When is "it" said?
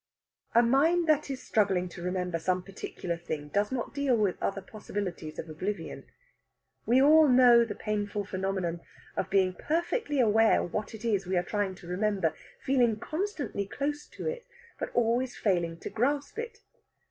10.95-11.05, 14.27-14.47, 16.39-16.57